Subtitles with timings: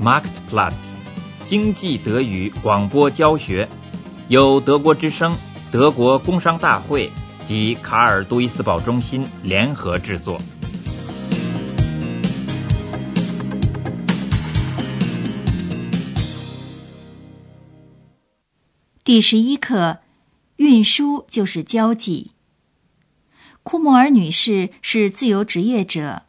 [0.00, 0.74] Marktplatz，
[1.44, 3.68] 经济德语广播教学，
[4.28, 5.36] 由德国之声、
[5.72, 7.10] 德国工商大会
[7.44, 10.38] 及卡尔杜伊斯堡中心联合制作。
[19.02, 19.98] 第十一课，
[20.58, 22.30] 运输就是交际。
[23.64, 26.22] 库莫尔女士是自由职业者，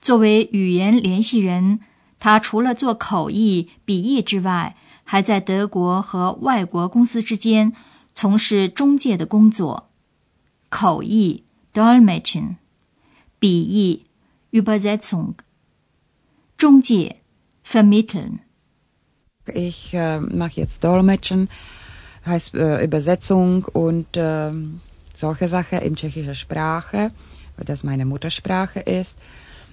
[0.00, 1.80] 作为语言联系人，
[2.20, 7.72] 她除了做口译、笔译之外，还在德国和外国公司之间
[8.14, 9.88] 从事中介的工作。
[10.68, 11.42] 口译
[11.74, 12.56] （Dolmetschen）、
[13.40, 14.06] 笔译
[14.52, 15.34] （Übersetzung）、
[16.56, 17.16] 中介
[17.64, 18.38] （Vermitteln）。
[19.52, 21.48] Ich mache jetzt Dolmetschen.
[22.26, 24.52] heißt äh, Übersetzung und äh,
[25.14, 27.08] solche Sachen in tschechischer Sprache,
[27.56, 29.16] weil das meine Muttersprache ist.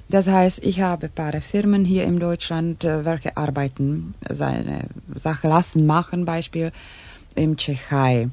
[0.09, 5.49] Das heißt, ich habe ein paar Firmen hier in Deutschland, äh, welche arbeiten, seine Sache
[5.49, 6.71] lassen, machen, Beispiel
[7.35, 8.29] im Tschechei.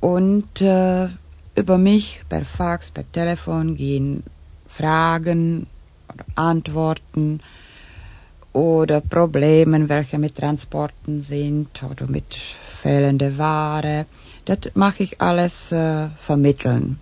[0.00, 1.08] Und äh,
[1.54, 4.22] über mich per Fax, per Telefon gehen
[4.68, 5.66] Fragen
[6.12, 7.40] oder Antworten
[8.52, 12.34] oder Probleme, welche mit Transporten sind oder mit
[12.82, 14.06] fehlende Ware.
[14.44, 16.98] Das mache ich alles äh, vermitteln.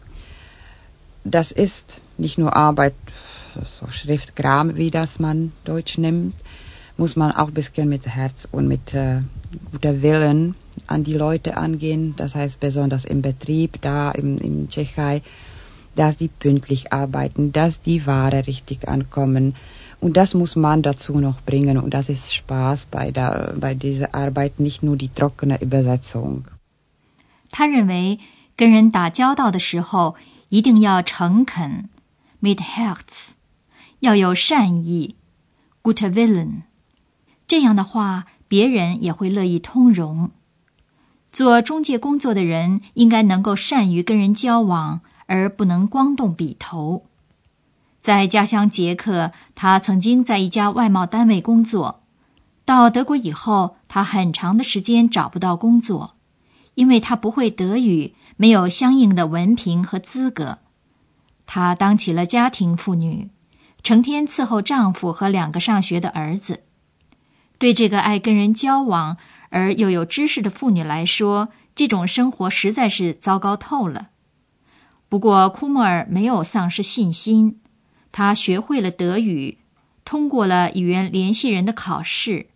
[1.24, 2.94] Das ist nicht nur Arbeit,
[3.79, 6.35] so Schriftkram, wie das man Deutsch nimmt,
[6.97, 9.21] muss man auch ein bisschen mit Herz und mit äh,
[9.71, 10.55] guter Willen
[10.87, 12.13] an die Leute angehen.
[12.17, 15.21] Das heißt besonders im Betrieb, da im, im Tschechei,
[15.95, 19.55] dass die pünktlich arbeiten, dass die Ware richtig ankommen,
[19.99, 21.77] und das muss man dazu noch bringen.
[21.77, 26.43] Und das ist Spaß bei, der, bei dieser Arbeit, nicht nur die trockene Übersetzung.
[27.49, 28.19] 他认为，
[28.57, 30.15] 跟人打交道的时候
[30.49, 31.87] 一定要诚恳，
[32.41, 33.35] mit Herz，
[34.00, 35.16] 要有善意
[35.82, 36.62] ，gute Willen。
[37.46, 40.30] 这样的话，别人也会乐意通融。
[41.32, 47.04] 做中介工作的人应该能够善于跟人交往，而不能光动笔头。
[48.00, 52.00] 在家乡捷克，他曾经在一家外贸单位工作。
[52.64, 56.14] 到德国以后，他很长的时间找不到工作，
[56.74, 60.58] 因为他不会德语，没有相应的文凭和资格。
[61.46, 63.30] 他当起了家庭妇女，
[63.82, 66.64] 成天伺候丈夫和两个上学的儿子。
[67.58, 69.16] 对这个爱跟人交往
[69.50, 74.08] 而又有知识的妇女来说，这种生活实在是糟糕透了。
[75.08, 77.60] 不过，库莫尔没有丧失信心。
[78.12, 79.58] 他学会了德语，
[80.04, 82.46] 通过了语言联系人的考试。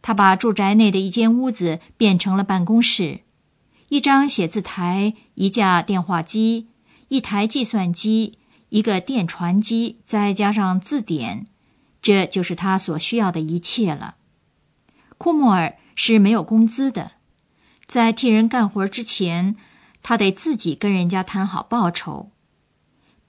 [0.00, 3.20] 他把住宅内的一间屋子变成了办公室，
[3.88, 6.68] 一张写字台、一架电话机、
[7.08, 11.46] 一台计算机、一个电传机，再加上字典，
[12.02, 14.16] 这就是他所需要的一切了。
[15.18, 17.12] 库莫尔是没有工资的，
[17.86, 19.56] 在替人干活之前，
[20.02, 22.30] 他得自己跟人家谈好报酬。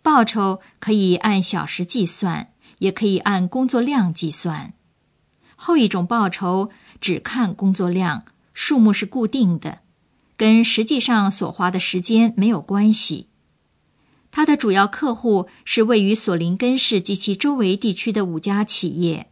[0.02, 2.50] 报酬可以按小时计算，
[2.80, 4.74] 也可以按工作量计算。
[5.56, 6.70] 后一种报酬
[7.02, 9.80] 只看工作量，数目是固定的，
[10.36, 13.28] 跟实际上所花的时间没有关系。
[14.38, 19.32] 他的主要客户是位于索林根市及其周围地区的五家企业，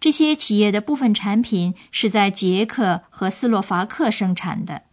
[0.00, 4.84] 这些企业的部分产品是在捷克和斯洛伐克生产的。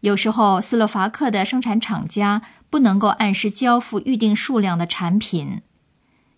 [0.00, 5.62] 有时候，斯洛伐克的生产厂家不能够按时交付预定数量的产品。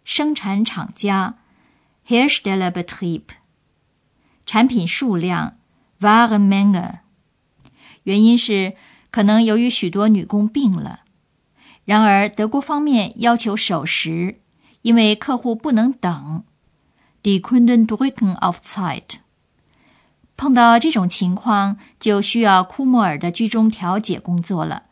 [0.05, 1.39] 生产厂家
[2.07, 3.23] （Herstellerbetrieb）
[4.47, 5.57] 产品数量
[5.99, 7.01] （Warenmenge）
[8.05, 8.75] 原因是
[9.11, 11.00] 可能由于许多女工病了。
[11.91, 14.37] 然而，德国方面要求守时，
[14.83, 16.45] 因为客户不能等。
[17.25, 19.17] Die Kunden drücken auf Zeit。
[20.37, 24.85] 碰到这种情况，就需要库莫尔的居中调解工作了。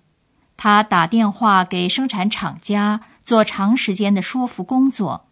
[0.56, 5.26] 他打电话给生产厂家，做长时间的说服工作。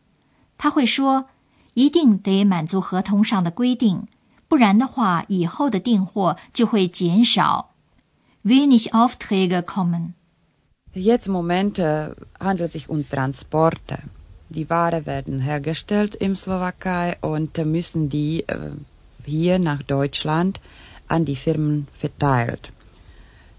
[0.56, 1.26] 他会说
[1.74, 4.06] ：“一定得满足合同上的规定，
[4.46, 7.70] 不然的话，以后的订货就会减少。”
[8.46, 10.10] Wenig Aufträge kommen.
[10.98, 11.78] Jetzt Moment
[12.40, 13.98] handelt sich um Transporte.
[14.48, 18.46] Die Ware werden hergestellt im Slowakei und müssen die
[19.22, 20.58] hier nach Deutschland
[21.06, 22.72] an die Firmen verteilt.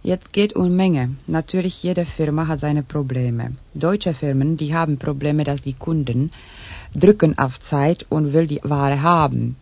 [0.02, 1.12] Jetzt geht um Menge.
[1.28, 3.52] Natürlich, jede Firma hat seine Probleme.
[3.76, 6.32] Deutsche Firmen, die haben Probleme, dass die Kunden
[6.96, 9.58] drücken auf Zeit und will die Ware haben.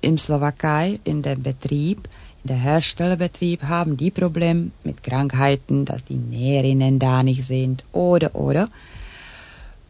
[0.00, 6.16] In Slowakei, in dem Betrieb, in der Herstellerbetrieb haben die Probleme mit Krankheiten, dass die
[6.16, 8.68] Näherinnen da nicht sind oder oder.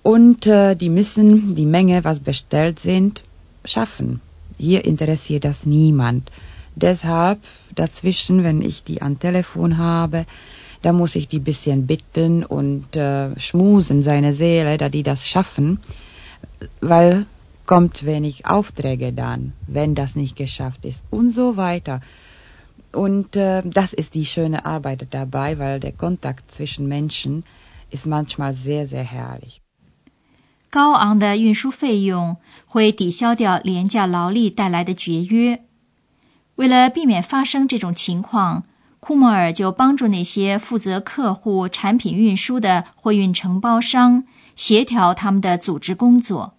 [0.03, 3.23] Und äh, die müssen die Menge, was bestellt sind,
[3.65, 4.21] schaffen.
[4.59, 6.31] Hier interessiert das niemand.
[6.75, 7.39] Deshalb
[7.75, 10.27] dazwischen, wenn ich die am Telefon habe,
[10.83, 15.79] da muss ich die bisschen bitten und äh, schmusen seine Seele, da die das schaffen,
[16.81, 17.27] weil
[17.67, 22.01] kommt wenig Aufträge dann, wenn das nicht geschafft ist und so weiter.
[22.93, 27.45] Und äh, das ist die schöne Arbeit dabei, weil der Kontakt zwischen Menschen
[27.91, 29.61] ist manchmal sehr, sehr herrlich.
[30.71, 35.65] 高昂的运输费用会抵消掉廉价劳力带来的节约。
[36.57, 38.65] 为了避免发生这种情况，
[39.01, 44.25] 库莫尔就帮助那些负责客户产品运输的货运承包商
[44.55, 46.55] 协调他们的组织工作。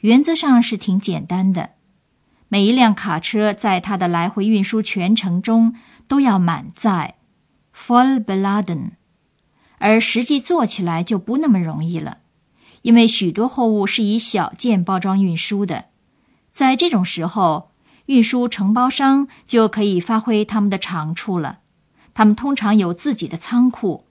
[0.00, 1.70] 原则上是挺简单的，
[2.48, 5.74] 每一辆卡车在它的来回运输全程中
[6.06, 7.16] 都要满载
[7.74, 8.90] （full beladen），
[9.78, 12.18] 而实际做起来就不那么容易了，
[12.82, 15.86] 因为许多货物是以小件包装运输的。
[16.52, 17.70] 在这种时候，
[18.06, 21.58] 运输承包商就可以发挥他们的长处了。
[22.14, 24.06] 他们通常有自己的仓库，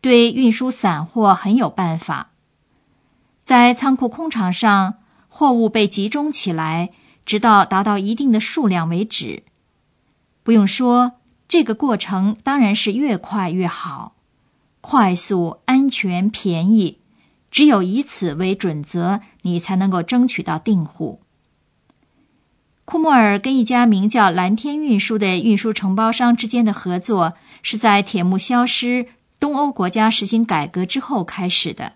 [0.00, 2.32] 对运输散货很有办法。
[3.44, 4.96] 在仓库空场上，
[5.28, 6.90] 货物被集中起来，
[7.26, 9.42] 直到达到一定的数量为止。
[10.42, 11.12] 不用说，
[11.48, 14.14] 这个过程当然是越快越好，
[14.80, 17.00] 快速、安全、便宜，
[17.50, 21.20] 只有以此为准则，你才能够争取到订户。
[22.84, 29.08] 库莫尔跟一家名叫蓝天运输的运输承包商之间的合作，是在铁幕消失、
[29.40, 31.94] 东欧国家实行改革之后开始的。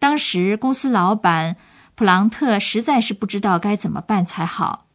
[0.00, 1.56] 当时公司老板
[1.94, 4.86] 普朗特实在是不知道该怎么办才好，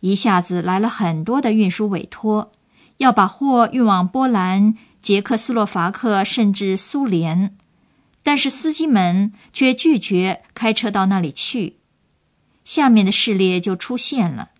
[0.00, 2.52] 一下子来了很多的运输委托，
[2.98, 7.56] 要把货运往波兰、捷克斯洛伐克，甚至苏联，
[8.22, 11.78] 但是司机们却拒绝开车到那里去。
[12.64, 14.50] 下面的事例就出现了。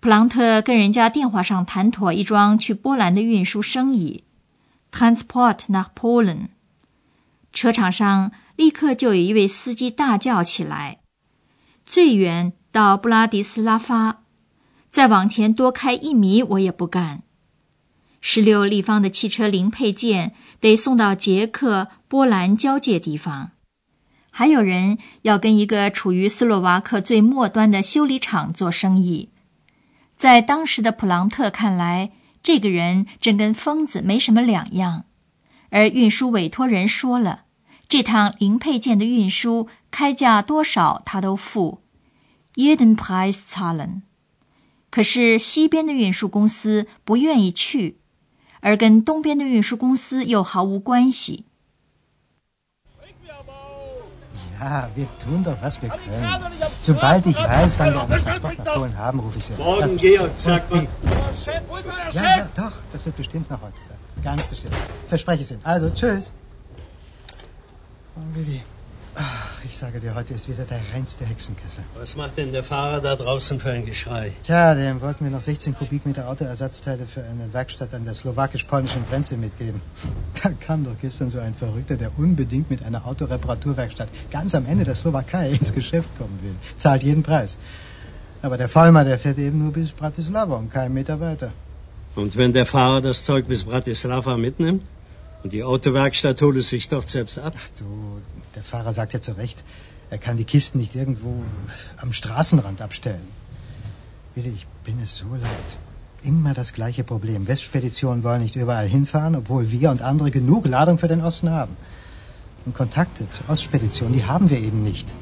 [0.00, 4.24] 普朗特跟人家电话上谈妥一桩去波兰的运输生意
[4.90, 6.48] ，transport nach Polen。
[7.52, 10.98] 车场上立刻就有一位司机大叫起来
[11.86, 14.20] ：“最远到布拉迪斯拉发，
[14.90, 17.22] 再往前多开一米我也不干。
[18.20, 23.52] 十六立方的汽车零配件得送到捷克波兰交界地方。”
[24.30, 29.30] 还有人要跟一个处于斯洛伐克最末端的修理厂做生意，
[30.18, 35.06] 在当时的普朗特看来，这个人正跟疯子没什么两样。
[35.70, 37.44] 而运输委托人说了，
[37.90, 41.80] 这趟零配件的运输开价多少他都付
[42.54, 44.02] ，jeden Preis zahlen。
[44.90, 47.96] 可是西边的运输公司不愿意去，
[48.60, 51.46] 而跟东边的运输公司又毫无关系。
[54.60, 56.22] Ja, wir tun doch, was wir können.
[56.80, 59.58] Sobald ich weiß, wann wir einen Transport nach Polen haben, rufe ich Sie an.
[59.58, 60.86] Morgen, Georg, sag mal.
[62.12, 63.98] Ja, ja, doch, das wird bestimmt noch heute sein.
[64.22, 64.76] Ganz bestimmt.
[65.06, 65.60] Verspreche es Ihnen.
[65.64, 66.32] Also, tschüss.
[68.16, 68.60] Oh, Willi.
[69.14, 71.82] Ach, ich sage dir, heute ist wieder der reinste Hexenkessel.
[71.96, 74.32] Was macht denn der Fahrer da draußen für ein Geschrei?
[74.42, 79.36] Tja, dem wollten wir noch 16 Kubikmeter Autoersatzteile für eine Werkstatt an der slowakisch-polnischen Grenze
[79.36, 79.80] mitgeben.
[80.42, 84.84] Da kam doch gestern so ein Verrückter, der unbedingt mit einer Autoreparaturwerkstatt ganz am Ende
[84.84, 86.54] der Slowakei ins Geschäft kommen will.
[86.76, 87.58] Zahlt jeden Preis.
[88.40, 91.52] Aber der Vollmer, der fährt eben nur bis Bratislava und keinen Meter weiter.
[92.14, 94.82] Und wenn der Fahrer das Zeug bis Bratislava mitnimmt?
[95.43, 97.53] Und die Autowerkstatt holt es sich dort selbst ab?
[97.57, 98.21] Ach du,
[98.55, 99.63] der Fahrer sagt ja zu Recht,
[100.09, 101.43] er kann die Kisten nicht irgendwo
[101.97, 103.27] am Straßenrand abstellen.
[104.33, 105.77] Willi, ich bin es so leid.
[106.23, 107.47] Immer das gleiche Problem.
[107.47, 111.77] Westspeditionen wollen nicht überall hinfahren, obwohl wir und andere genug Ladung für den Osten haben.
[112.65, 115.13] Und Kontakte zur Ostspedition, die haben wir eben nicht.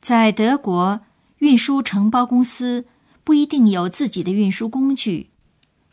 [0.00, 1.00] 在德国，
[1.38, 2.86] 运输承包公司
[3.23, 5.29] 不一定有自己的运输工具。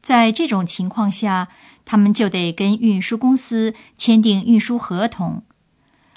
[0.02, 1.48] 在这种情况下，
[1.84, 5.42] 他们就得跟运输公司签订运输合同，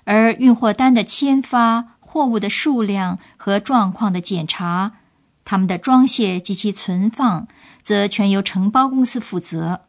[0.05, 4.93] 而运货单的签发、货物的数量和状况的检查、
[5.43, 7.48] 他们的装卸及其存放，
[7.82, 9.82] 则全由承包公司负责。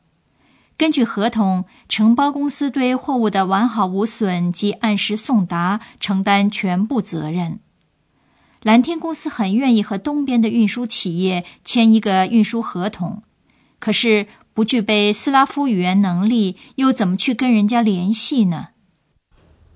[0.77, 7.61] 根据合同，承包公司对货物的完好无损及按时送达承担全部责任。
[8.65, 13.23] 蓝天公司很愿意和东边的运输企业签一个运输合同。
[13.79, 18.69] 可是不具备斯拉夫语言能力，又怎么去跟人家联系呢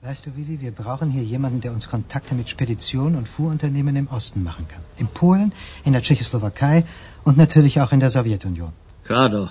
[0.02, 4.08] ？Weißt du, Willi, wir brauchen hier jemanden, der uns Kontakte mit Speditionen und Fuhrunternehmen im
[4.08, 4.80] Osten machen kann.
[4.96, 5.52] In Polen,
[5.84, 6.84] in der Tschechoslowakei
[7.24, 8.72] und natürlich auch in der Sowjetunion.
[9.04, 9.50] Klar doch.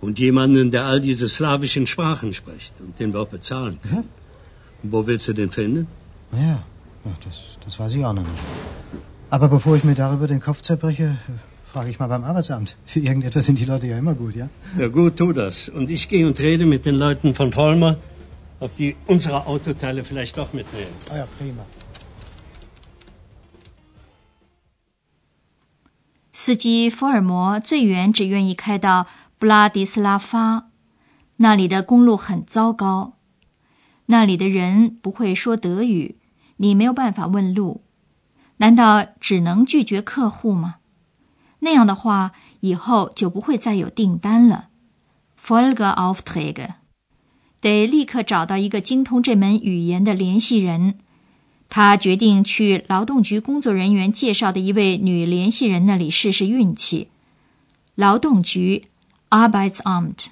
[0.00, 4.08] Und jemanden, der all diese slawischen Sprachen spricht und den wir auch bezahlen können.
[4.82, 5.86] Wo willst du den finden?
[6.32, 6.64] Ja,
[7.05, 8.43] ja das, das weiß ich auch noch nicht.
[9.29, 11.17] Aber bevor ich mir darüber den Kopf zerbreche,
[11.63, 12.77] frage ich mal beim Arbeitsamt.
[12.85, 14.49] Für irgendetwas sind die Leute ja immer gut, ja?
[14.77, 15.67] Ja gut, tu das.
[15.69, 17.97] Und ich gehe und rede mit den Leuten von Vollmer,
[18.59, 20.93] ob die unsere Autoteile vielleicht doch mitnehmen.
[21.09, 21.65] Ah ja, prima.
[26.37, 29.07] 司机福尔摩最远只愿意开到
[29.39, 30.69] 布拉迪斯拉发，
[31.37, 33.13] 那里的公路很糟糕，
[34.05, 36.17] 那里的人不会说德语，
[36.62, 37.82] 你没有办法问路。
[38.58, 40.76] 难道只能拒绝客户吗？
[41.60, 44.68] 那样的话，以后就不会再有订单了。
[45.42, 46.74] Folgeaufträge，
[47.62, 50.98] 得立刻找到一个精通这门语言的联系人。
[51.70, 57.08] 他决定去劳动局工作人员介绍的一位女联系人那里试试运气。
[57.94, 58.86] 劳动局
[59.30, 60.26] Arbeitsamt。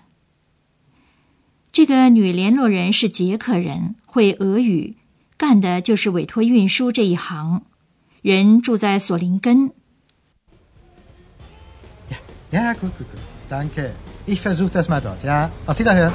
[1.73, 4.97] 这个女联络人是捷克人，会俄语，
[5.38, 7.62] 干的就是委托运输这一行。
[8.22, 9.72] 人住在索林根。
[12.52, 13.20] Ja, gut, gut, gut.
[13.50, 13.94] Danke.
[14.26, 15.52] Ich versuche das mal dort, ja?
[15.66, 16.14] Auf Wiederhören.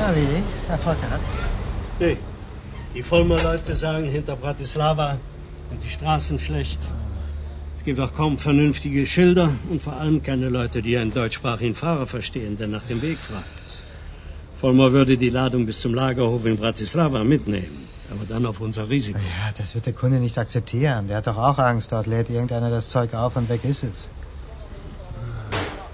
[0.00, 1.24] Na wie, Erfolg gehabt?
[2.00, 2.16] Nee,
[2.94, 5.18] die Vollmer Leute sagen hinter Bratislava
[5.70, 6.80] sind die Straßen schlecht.
[7.76, 12.06] Es gibt auch kaum vernünftige Schilder und vor allem keine Leute, die einen deutschsprachigen Fahrer
[12.06, 13.59] verstehen, der nach dem Weg fragt.
[14.61, 17.87] Vollmer würde die Ladung bis zum Lagerhof in Bratislava mitnehmen.
[18.11, 19.17] Aber dann auf unser Risiko.
[19.17, 21.07] Ja, das wird der Kunde nicht akzeptieren.
[21.07, 21.91] Der hat doch auch Angst.
[21.91, 24.11] Dort lädt irgendeiner das Zeug auf und weg ist es.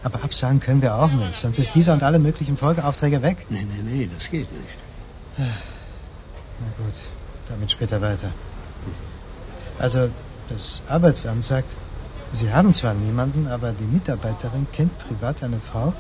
[0.03, 1.38] Aber absagen können wir auch nicht.
[1.38, 3.45] Sonst ist dieser und alle möglichen Folgeaufträge weg.
[3.50, 4.79] Nee, nee, nee, das geht nicht.
[5.38, 7.00] Na gut,
[7.47, 8.31] damit später weiter.
[9.79, 10.09] Also,
[10.50, 11.77] das Arbeitsamt sagt,
[12.31, 15.93] Sie haben zwar niemanden, aber die Mitarbeiterin kennt privat eine Frau,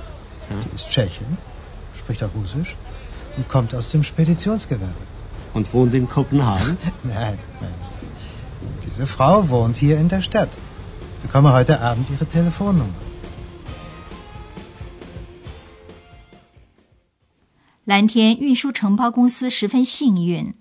[0.49, 1.37] die ist Tschechin,
[1.97, 2.77] spricht auch Russisch
[3.35, 5.01] und kommt aus dem Speditionsgewerbe.
[5.53, 6.77] Und wohnt in Kopenhagen?
[7.03, 7.73] Nein, nein.
[8.85, 10.57] Diese Frau wohnt hier in der Stadt.
[11.17, 12.93] Ich bekomme heute Abend ihre Telefonnummer.
[17.85, 20.53] 蓝天运输承包公司十分幸运，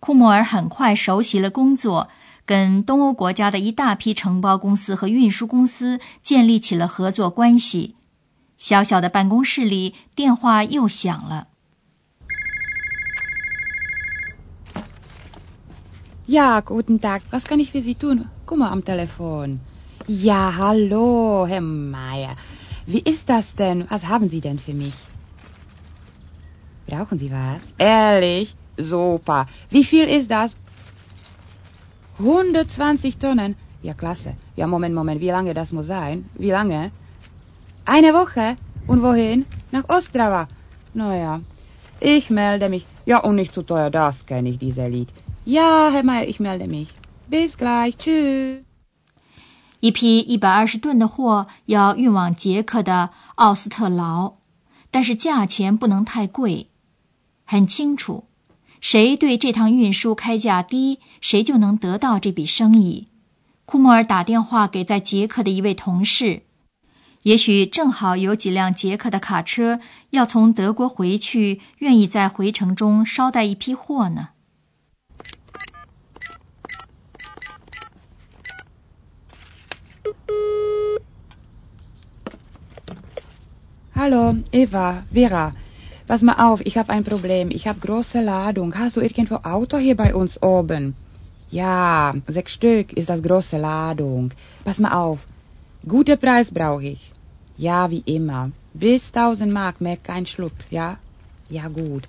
[0.00, 2.08] 库莫尔很快熟悉了工作，
[2.46, 7.96] 跟东欧国家的一大批承包公司和运输公司建立起了合作关系。
[8.57, 11.47] 小小的办公室里，电话又响了。
[16.27, 17.21] Ja, guten Tag.
[17.31, 18.29] Was kann ich für Sie tun?
[18.45, 19.59] Guck mal am Telefon.
[20.07, 22.35] Ja, hallo, Herr Meier.
[22.85, 23.87] Wie ist das denn?
[23.89, 24.93] Was haben Sie denn für mich?
[26.85, 27.61] Brauchen Sie was?
[27.77, 28.55] Ehrlich?
[28.77, 29.47] Super.
[29.69, 30.55] Wie viel ist das?
[32.19, 33.55] 120 Tonnen?
[33.81, 34.35] Ja, klasse.
[34.55, 35.21] Ja, Moment, Moment.
[35.21, 36.29] Wie lange das muss sein?
[36.35, 36.91] Wie lange?
[37.84, 38.56] Eine Woche?
[38.86, 39.44] Und wohin?
[39.70, 40.48] Nach Ostrava.
[40.94, 41.40] Naja,
[42.00, 42.86] ich melde mich.
[43.04, 45.08] Ja, und nicht zu teuer, das kenne ich, diese Lied.
[45.44, 46.88] Ja, Herr Meier, ich melde mich.
[47.28, 47.96] Bis gleich.
[47.96, 48.62] Tschüss.
[49.80, 54.36] 一批一百二十吨的货要运往捷克的奥斯特劳，
[54.90, 56.68] 但是价钱不能太贵。
[57.44, 58.24] 很清楚，
[58.80, 63.08] 谁对这趟运输开价低，谁就能得到这笔生意。
[63.66, 66.43] 库莫尔打电话给在捷克的一位同事，
[67.24, 74.28] 也许正好有几辆捷克的卡车要从德国回去，愿意在回程中捎带一批货呢。
[83.94, 85.52] Hallo, Eva, Vera.
[86.06, 87.50] Pass mal auf, ich habe ein Problem.
[87.50, 88.74] Ich habe große Ladung.
[88.74, 90.94] Hast du irgendwo Auto hier bei uns oben?
[91.50, 94.32] Ja, sechs Stück ist das große Ladung.
[94.62, 95.20] Pass mal auf.
[95.88, 97.13] Guter Preis brauche ich.
[97.57, 98.51] Ja, wie immer.
[98.73, 100.97] Bis 1000 Mark, mehr kein Schlupf, ja?
[101.49, 102.07] Ja, gut.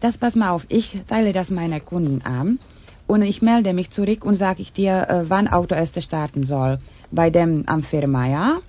[0.00, 2.58] Das pass mal auf, ich teile das meiner Kunden an
[3.06, 6.78] und ich melde mich zurück und sage ich dir, äh, wann Auto erst starten soll.
[7.10, 8.60] Bei dem am Firma, ja?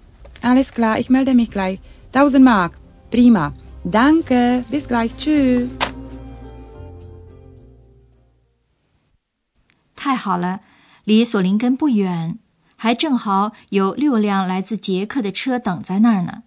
[0.42, 1.80] Alles klar, ich melde mich gleich.
[2.12, 2.78] 1000 Mark.
[3.10, 3.54] Prima.
[3.84, 4.64] Danke.
[4.70, 5.16] Bis gleich.
[5.18, 5.70] Tschüss.
[9.96, 10.60] 太好了，
[11.06, 12.38] 离索林根不远，
[12.81, 16.45] 还正好有六辆来自捷克的车等在那儿呢。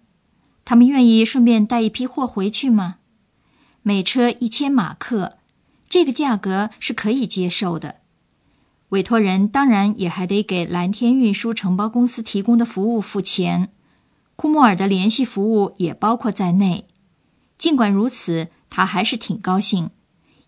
[0.64, 2.96] 他们愿意顺便带一批货回去吗？
[3.82, 5.36] 每车一千马克，
[5.90, 7.96] 这个价格是可以接受的。
[8.88, 13.68] 委托人当然也还得给蓝天运输承包公司提供的服务付钱，
[14.34, 16.86] 库莫尔的联系服务也包括在内。
[17.58, 19.90] 尽管如此，他还是挺高兴，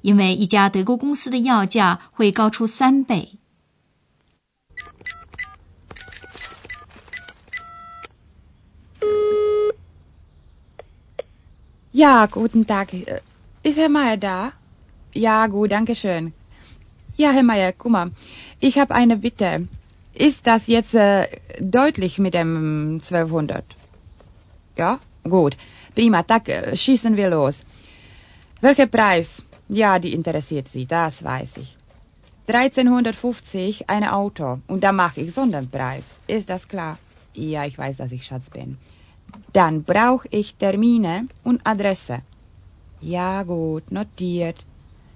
[0.00, 3.38] 因为一家德国公司的要价会高出三倍。
[11.96, 12.92] Ja, guten Tag.
[13.62, 14.52] Ist Herr Meier da?
[15.12, 16.32] Ja, gut, danke schön.
[17.16, 18.10] Ja, Herr Meier, guck mal,
[18.58, 19.68] ich habe eine Bitte.
[20.12, 21.28] Ist das jetzt äh,
[21.60, 23.64] deutlich mit dem 1200?
[24.76, 25.56] Ja, gut.
[25.94, 27.60] Prima, tak, äh, schießen wir los.
[28.60, 29.44] Welcher Preis?
[29.68, 31.76] Ja, die interessiert Sie, das weiß ich.
[32.48, 36.18] 1350 ein Auto und da mache ich Sonderpreis.
[36.26, 36.98] Ist das klar?
[37.34, 38.78] Ja, ich weiß, dass ich Schatz bin.
[39.53, 42.21] Dann brauche ich Termine und Adresse.
[43.01, 44.65] Ja, gut, notiert.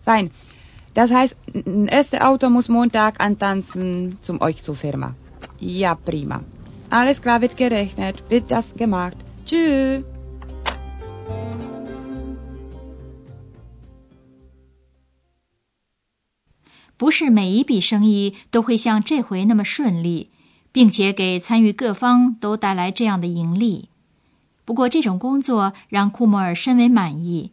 [0.06, 0.32] Fein.
[0.94, 5.16] Das heißt, ein erstes Auto muss Montag antanzen zum euch zur Firma.
[5.60, 6.42] Ja, prima.
[6.90, 9.18] Alles klar wird gerechnet, wird das gemacht.
[9.46, 10.04] Tschüss.
[16.96, 20.30] 不是每一笔生意都会像这回那么顺利，
[20.72, 23.90] 并且给参与各方都带来这样的盈利。
[24.69, 27.53] 不过，这种工作让库莫尔深为满意。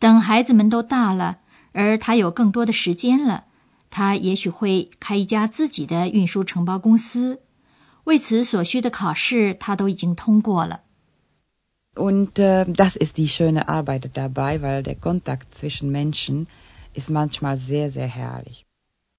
[0.00, 1.38] 等孩子们都大了，
[1.70, 3.44] 而他有更多的时间了，
[3.88, 7.40] 他也许会开一家自己的运输承包公司。
[8.02, 10.80] 为此所需的考试，他都已经通过了。
[11.94, 16.48] Und äh, das ist die schöne Arbeit dabei, weil der Kontakt zwischen Menschen
[16.94, 18.64] ist manchmal sehr, sehr herrlich.